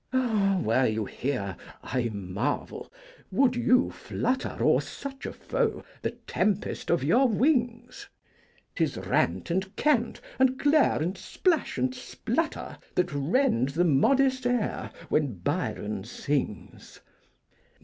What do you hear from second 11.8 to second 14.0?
splutter' That rend the